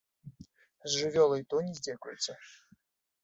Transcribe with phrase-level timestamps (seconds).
[0.93, 2.31] З жывёлы і то не здзекуюцца.